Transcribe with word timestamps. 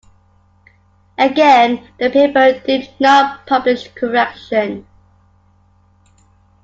Again, 1.19 1.87
the 1.99 2.09
paper 2.09 2.59
did 2.65 2.89
not 2.99 3.45
publish 3.45 3.85
a 3.85 3.89
correction. 3.91 4.87